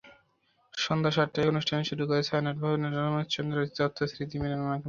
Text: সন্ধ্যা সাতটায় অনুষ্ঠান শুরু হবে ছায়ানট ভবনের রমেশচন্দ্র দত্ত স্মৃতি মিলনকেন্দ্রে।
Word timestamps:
সন্ধ্যা 0.73 1.11
সাতটায় 1.11 1.49
অনুষ্ঠান 1.51 1.79
শুরু 1.83 2.01
হবে 2.03 2.25
ছায়ানট 2.27 2.57
ভবনের 2.61 2.93
রমেশচন্দ্র 2.97 3.57
দত্ত 3.69 3.97
স্মৃতি 4.11 4.35
মিলনকেন্দ্রে। 4.41 4.79